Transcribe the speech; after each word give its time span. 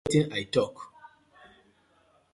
Shey 0.03 0.11
yu 0.19 0.23
go 0.23 0.29
do 0.29 0.31
wetin 0.31 0.45
I 0.49 0.51
tok. 0.53 0.75